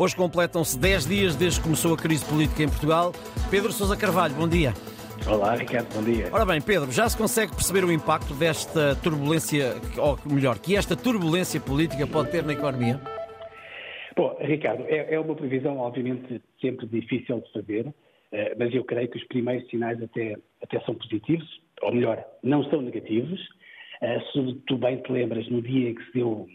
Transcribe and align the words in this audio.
Hoje 0.00 0.14
completam-se 0.14 0.78
10 0.78 1.06
dias 1.06 1.34
desde 1.34 1.58
que 1.58 1.64
começou 1.64 1.92
a 1.92 1.96
crise 1.96 2.24
política 2.24 2.62
em 2.62 2.68
Portugal. 2.68 3.10
Pedro 3.50 3.72
Sousa 3.72 3.96
Carvalho, 3.96 4.32
bom 4.32 4.46
dia. 4.46 4.72
Olá, 5.28 5.56
Ricardo, 5.56 5.92
bom 5.92 6.04
dia. 6.04 6.28
Ora 6.32 6.46
bem, 6.46 6.60
Pedro, 6.62 6.92
já 6.92 7.08
se 7.08 7.18
consegue 7.18 7.50
perceber 7.50 7.82
o 7.82 7.90
impacto 7.90 8.32
desta 8.34 8.94
turbulência, 9.02 9.74
ou 9.98 10.16
melhor, 10.24 10.60
que 10.60 10.76
esta 10.76 10.94
turbulência 10.94 11.60
política 11.60 12.06
pode 12.06 12.30
ter 12.30 12.44
na 12.44 12.52
economia? 12.52 13.00
Bom, 14.16 14.36
Ricardo, 14.40 14.84
é, 14.86 15.14
é 15.14 15.18
uma 15.18 15.34
previsão 15.34 15.78
obviamente 15.78 16.40
sempre 16.60 16.86
difícil 16.86 17.40
de 17.40 17.52
fazer, 17.52 17.92
eh, 18.30 18.54
mas 18.56 18.72
eu 18.72 18.84
creio 18.84 19.08
que 19.08 19.18
os 19.18 19.24
primeiros 19.24 19.68
sinais 19.68 20.00
até, 20.00 20.36
até 20.62 20.78
são 20.82 20.94
positivos, 20.94 21.60
ou 21.82 21.92
melhor, 21.92 22.24
não 22.44 22.62
são 22.70 22.82
negativos. 22.82 23.40
Eh, 24.00 24.20
se 24.32 24.54
tu 24.68 24.78
bem 24.78 24.98
te 25.02 25.10
lembras, 25.10 25.48
no 25.48 25.60
dia 25.60 25.90
em 25.90 25.94
que 25.96 26.04
se 26.04 26.12
deu 26.14 26.46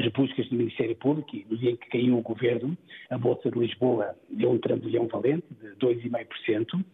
as 0.00 0.12
buscas 0.12 0.48
do 0.48 0.56
Ministério 0.56 0.96
Público 0.96 1.36
e 1.36 1.46
no 1.48 1.56
dia 1.58 1.72
em 1.72 1.76
que 1.76 1.88
caiu 1.90 2.16
o 2.16 2.22
governo, 2.22 2.76
a 3.10 3.18
Bolsa 3.18 3.50
de 3.50 3.58
Lisboa 3.58 4.16
deu 4.30 4.50
um 4.50 4.58
trambolhão 4.58 5.06
valente 5.06 5.46
de 5.60 5.68
2,5%, 5.76 6.84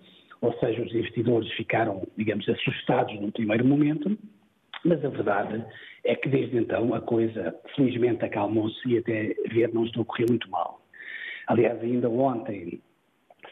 ou 0.40 0.52
seja, 0.58 0.82
os 0.82 0.92
investidores 0.92 1.50
ficaram, 1.52 2.06
digamos, 2.16 2.48
assustados 2.48 3.14
num 3.20 3.30
primeiro 3.30 3.64
momento, 3.64 4.18
mas 4.84 5.04
a 5.04 5.08
verdade 5.08 5.64
é 6.04 6.14
que 6.14 6.28
desde 6.28 6.56
então 6.56 6.94
a 6.94 7.00
coisa 7.00 7.54
felizmente 7.74 8.24
acalmou-se 8.24 8.88
e 8.88 8.98
até 8.98 9.34
ver 9.50 9.72
não 9.72 9.84
estou 9.84 10.02
a 10.02 10.06
correr 10.06 10.26
muito 10.28 10.50
mal. 10.50 10.82
Aliás, 11.46 11.80
ainda 11.80 12.10
ontem 12.10 12.80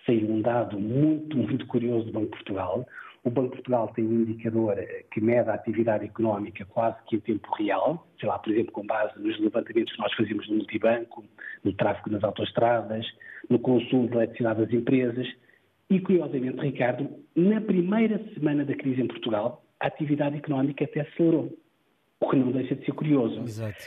saiu 0.04 0.30
um 0.30 0.40
dado 0.40 0.78
muito, 0.78 1.36
muito 1.36 1.66
curioso 1.66 2.06
do 2.06 2.12
Banco 2.12 2.26
de 2.26 2.32
Portugal, 2.32 2.86
o 3.24 3.30
Banco 3.30 3.48
de 3.48 3.55
Portugal 3.56 3.88
tem 3.88 4.05
um 4.05 4.20
indicador 4.20 4.77
que 5.10 5.20
mede 5.20 5.48
a 5.48 5.55
atividade 5.55 6.05
económica 6.05 6.65
quase 6.66 6.96
que 7.06 7.16
em 7.16 7.20
tempo 7.20 7.51
real, 7.55 8.06
sei 8.20 8.28
lá, 8.28 8.38
por 8.38 8.52
exemplo, 8.52 8.73
com 8.73 8.87
base 8.87 9.19
nos 9.19 9.41
levantamentos 9.41 9.95
que 9.95 9.98
nós 9.98 10.12
fazemos 10.12 10.46
no 10.48 10.56
multibanco, 10.56 11.24
no 11.65 11.73
tráfego 11.73 12.10
nas 12.10 12.23
autoestradas, 12.23 13.06
no 13.48 13.59
consumo 13.59 14.09
de 14.09 14.15
eletricidade 14.15 14.60
das 14.60 14.73
empresas. 14.73 15.27
E, 15.88 16.01
curiosamente, 16.01 16.60
Ricardo, 16.60 17.09
na 17.35 17.63
primeira 17.63 18.18
semana 18.35 18.63
da 18.63 18.74
crise 18.74 19.01
em 19.01 19.07
Portugal, 19.07 19.65
a 19.80 19.87
atividade 19.87 20.37
económica 20.37 20.85
até 20.85 21.01
acelerou, 21.01 21.57
o 22.20 22.29
que 22.29 22.37
não 22.37 22.52
deixa 22.52 22.74
de 22.74 22.85
ser 22.85 22.93
curioso. 22.93 23.41
Exato. 23.41 23.85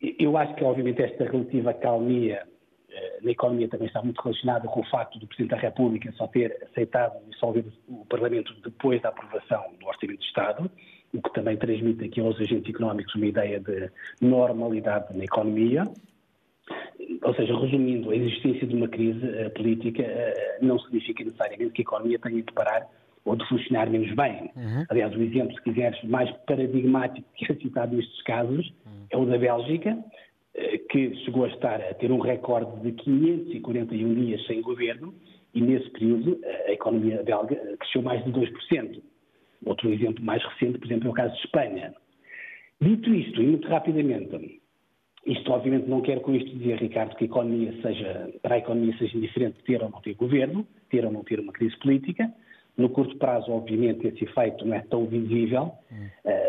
Eu 0.00 0.36
acho 0.36 0.54
que, 0.56 0.64
obviamente, 0.64 1.02
esta 1.02 1.24
relativa 1.24 1.72
calmia 1.72 2.46
na 3.22 3.30
economia 3.30 3.68
também 3.68 3.86
está 3.86 4.02
muito 4.02 4.20
relacionada 4.20 4.68
com 4.68 4.80
o 4.80 4.84
facto 4.84 5.18
do 5.18 5.26
Presidente 5.26 5.50
da 5.50 5.56
República 5.56 6.12
só 6.12 6.26
ter 6.26 6.56
aceitado 6.70 7.14
dissolver 7.30 7.64
o 7.88 8.04
Parlamento 8.06 8.54
depois 8.62 9.00
da 9.02 9.08
aprovação 9.08 9.64
do 9.80 9.86
Orçamento 9.86 10.20
de 10.20 10.26
Estado, 10.26 10.70
o 11.12 11.22
que 11.22 11.32
também 11.32 11.56
transmite 11.56 12.04
aqui 12.04 12.20
aos 12.20 12.40
agentes 12.40 12.72
económicos 12.74 13.14
uma 13.14 13.26
ideia 13.26 13.60
de 13.60 13.90
normalidade 14.20 15.16
na 15.16 15.24
economia. 15.24 15.84
Ou 17.22 17.34
seja, 17.34 17.56
resumindo, 17.58 18.10
a 18.10 18.16
existência 18.16 18.66
de 18.66 18.74
uma 18.74 18.88
crise 18.88 19.24
uh, 19.24 19.50
política 19.50 20.02
uh, 20.02 20.64
não 20.64 20.78
significa 20.80 21.24
necessariamente 21.24 21.72
que 21.72 21.82
a 21.82 21.84
economia 21.84 22.18
tenha 22.18 22.42
de 22.42 22.52
parar 22.52 22.88
ou 23.24 23.36
de 23.36 23.46
funcionar 23.48 23.88
menos 23.90 24.12
bem. 24.14 24.50
Uhum. 24.56 24.84
Aliás, 24.88 25.14
o 25.14 25.22
exemplo, 25.22 25.54
se 25.54 25.62
quiseres, 25.62 26.02
mais 26.04 26.30
paradigmático 26.46 27.26
que 27.34 27.50
é 27.50 27.56
citado 27.56 27.94
nestes 27.94 28.22
casos 28.22 28.72
uhum. 28.84 29.06
é 29.10 29.16
o 29.16 29.26
da 29.26 29.38
Bélgica, 29.38 29.96
que 30.96 31.14
chegou 31.24 31.44
a 31.44 31.48
estar 31.48 31.78
a 31.78 31.94
ter 31.94 32.10
um 32.10 32.18
recorde 32.18 32.80
de 32.80 32.92
541 32.92 34.14
dias 34.14 34.46
sem 34.46 34.62
governo 34.62 35.14
e 35.54 35.60
nesse 35.60 35.90
período 35.90 36.40
a 36.66 36.72
economia 36.72 37.22
belga 37.22 37.54
cresceu 37.78 38.00
mais 38.00 38.24
de 38.24 38.32
2%. 38.32 39.02
Outro 39.66 39.92
exemplo 39.92 40.24
mais 40.24 40.42
recente, 40.42 40.78
por 40.78 40.86
exemplo, 40.86 41.08
é 41.08 41.10
o 41.10 41.14
caso 41.14 41.34
de 41.34 41.40
Espanha. 41.40 41.94
Dito 42.80 43.12
isto, 43.12 43.42
e 43.42 43.46
muito 43.46 43.68
rapidamente, 43.68 44.60
isto 45.26 45.52
obviamente 45.52 45.86
não 45.86 46.00
quer 46.00 46.20
com 46.20 46.34
isto 46.34 46.50
dizer, 46.56 46.78
Ricardo, 46.78 47.14
que 47.16 47.24
a 47.24 47.26
economia 47.26 47.74
seja, 47.82 48.32
para 48.40 48.54
a 48.54 48.58
economia 48.58 48.96
seja 48.96 49.16
indiferente 49.18 49.62
ter 49.64 49.82
ou 49.82 49.90
não 49.90 50.00
ter 50.00 50.14
governo, 50.14 50.66
ter 50.88 51.04
ou 51.04 51.12
não 51.12 51.24
ter 51.24 51.40
uma 51.40 51.52
crise 51.52 51.76
política, 51.78 52.32
no 52.76 52.88
curto 52.90 53.16
prazo, 53.16 53.50
obviamente, 53.50 54.06
esse 54.06 54.24
efeito 54.24 54.64
não 54.66 54.74
é 54.74 54.80
tão 54.80 55.06
visível, 55.06 55.72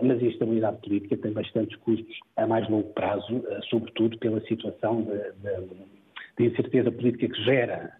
mas 0.01 0.21
a 0.21 0.25
instabilidade 0.25 0.77
política 0.81 1.17
tem 1.17 1.31
bastantes 1.31 1.75
custos 1.77 2.17
a 2.35 2.47
mais 2.47 2.67
longo 2.69 2.89
prazo, 2.93 3.37
uh, 3.37 3.63
sobretudo 3.69 4.17
pela 4.19 4.41
situação 4.41 5.03
de, 5.03 6.45
incerteza 6.45 6.91
política 6.91 7.27
que 7.27 7.43
gera. 7.43 7.91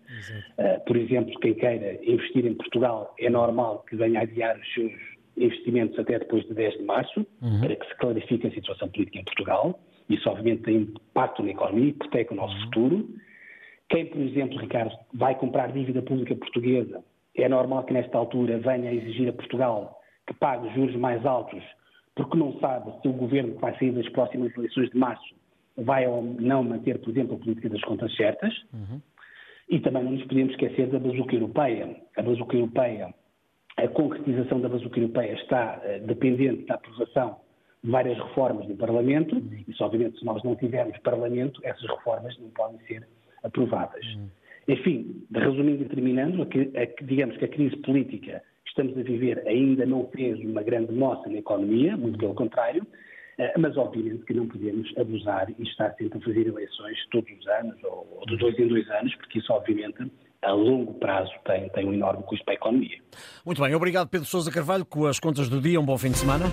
Uh, 0.58 0.86
por 0.86 0.96
exemplo, 0.96 1.40
quem 1.40 1.54
queira 1.56 2.00
investir 2.06 2.46
em 2.46 2.54
Portugal 2.54 3.14
é 3.20 3.30
normal 3.30 3.84
que 3.90 3.96
venha 3.96 4.22
adiar 4.22 4.58
os 4.60 4.74
seus 4.74 4.92
investimentos 5.36 5.98
até 6.00 6.20
depois 6.20 6.46
de 6.48 6.54
10 6.54 6.78
de 6.78 6.84
março, 6.84 7.26
uhum. 7.42 7.62
para 7.62 7.76
que 7.76 7.88
se 7.88 7.96
clarifique 7.98 8.48
a 8.48 8.52
situação 8.52 8.90
política 8.90 9.20
em 9.20 9.24
Portugal. 9.24 9.80
Isso, 10.10 10.30
obviamente, 10.30 10.64
tem 10.64 10.76
impacto 10.78 11.44
na 11.44 11.52
economia, 11.52 11.90
hipoteca 11.90 12.34
o 12.34 12.38
nosso 12.38 12.56
uhum. 12.56 12.62
futuro. 12.66 13.10
Quem, 13.90 14.06
por 14.06 14.22
exemplo, 14.22 14.60
Ricardo, 14.60 14.96
vai 15.14 15.36
comprar 15.36 15.72
dívida 15.72 16.02
pública 16.02 16.36
portuguesa 16.36 17.04
é 17.38 17.48
normal 17.48 17.84
que 17.84 17.94
nesta 17.94 18.18
altura 18.18 18.58
venha 18.58 18.90
a 18.90 18.94
exigir 18.94 19.30
a 19.30 19.34
Portugal 19.34 20.00
que 20.28 20.34
pague 20.36 20.70
juros 20.76 20.96
mais 20.96 21.26
altos, 21.26 21.64
porque 22.16 22.38
não 22.38 22.60
sabe 22.60 22.92
se 23.02 23.08
o 23.08 23.14
governo 23.14 23.56
que 23.56 23.62
vai 23.62 23.78
sair 23.78 23.92
das 23.92 24.08
próximas 24.10 24.56
eleições 24.56 24.90
de 24.90 24.98
março 24.98 25.36
vai 25.78 26.08
ou 26.08 26.24
não 26.24 26.64
manter, 26.64 26.98
por 27.00 27.12
exemplo, 27.12 27.36
a 27.36 27.40
política 27.40 27.70
das 27.70 27.82
contas 27.82 28.14
certas. 28.16 28.54
Uhum. 28.74 29.00
E 29.70 29.80
também 29.80 30.04
não 30.04 30.12
nos 30.12 30.24
podemos 30.24 30.54
esquecer 30.54 30.88
da 30.88 31.00
bazuca 31.00 31.36
europeia. 31.36 31.96
A 32.18 32.22
bazuca 32.22 32.56
europeia, 32.56 33.14
a 33.78 33.88
concretização 33.88 34.60
da 34.60 34.70
bazuca 34.70 35.00
europeia 35.00 35.34
está 35.34 35.80
uh, 35.80 36.08
dependente 36.08 36.66
da 36.66 36.76
aprovação 36.76 37.38
de 37.84 37.92
várias 37.92 38.18
reformas 38.18 38.68
no 38.68 38.76
Parlamento, 38.76 39.36
uhum. 39.36 39.64
e, 39.68 39.84
obviamente, 39.84 40.20
se 40.20 40.26
nós 40.26 40.42
não 40.44 40.56
tivermos 40.56 40.98
Parlamento, 41.00 41.62
essas 41.64 41.88
reformas 41.88 42.38
não 42.40 42.50
podem 42.50 42.80
ser 42.88 43.08
aprovadas. 43.44 44.04
Uhum. 44.16 44.30
Enfim, 44.68 45.24
resumindo 45.34 45.84
e 45.84 45.88
terminando, 45.88 46.46
digamos 47.04 47.38
que 47.38 47.46
a 47.46 47.48
crise 47.48 47.78
política 47.78 48.42
estamos 48.78 48.96
a 48.96 49.02
viver 49.02 49.44
ainda 49.48 49.86
não 49.88 50.08
fez 50.10 50.40
uma 50.40 50.62
grande 50.62 50.94
moça 50.94 51.28
na 51.28 51.40
economia, 51.40 51.98
muito 51.98 52.20
pelo 52.20 52.36
contrário, 52.36 52.86
eh, 53.40 53.54
mas 53.58 53.76
obviamente 53.76 54.24
que 54.24 54.34
não 54.34 54.48
podemos 54.48 54.88
abusar 54.96 55.50
e 55.50 55.64
estar 55.64 55.94
sempre 55.96 56.20
a 56.20 56.22
fazer 56.22 56.48
eleições 56.48 56.98
todos 57.10 57.32
os 57.40 57.48
anos 57.48 57.76
ou, 57.84 58.24
de 58.28 58.38
dois 58.38 58.58
em 58.60 58.68
dois 58.68 58.88
anos, 58.92 59.16
porque 59.16 59.40
isso 59.40 59.52
obviamente 59.52 60.12
a 60.44 60.52
longo 60.52 60.94
prazo 60.94 61.32
tem, 61.46 61.68
tem 61.70 61.88
um 61.88 61.94
enorme 61.94 62.24
custo 62.24 62.46
para 62.46 62.54
a 62.54 62.56
economia. 62.56 63.00
Muito 63.44 63.60
bem, 63.60 63.74
obrigado 63.74 64.08
Pedro 64.08 64.28
Sousa 64.28 64.52
Carvalho 64.52 64.86
com 64.86 65.08
as 65.08 65.20
contas 65.20 65.50
do 65.50 65.60
dia, 65.60 65.80
um 65.80 65.86
bom 65.86 65.98
fim 65.98 66.12
de 66.12 66.18
semana. 66.18 66.46